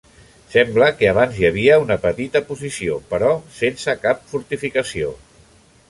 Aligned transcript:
Sembla 0.53 0.85
que 1.01 1.09
abans 1.11 1.37
hi 1.41 1.45
havia 1.49 1.77
una 1.83 1.97
petita 2.07 2.43
posició 2.49 2.99
però 3.13 3.31
sense 3.61 3.97
cap 4.07 4.25
fortificació. 4.35 5.15